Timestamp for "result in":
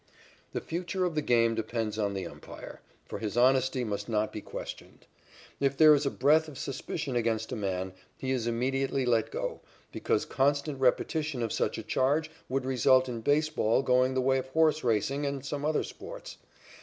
12.65-13.21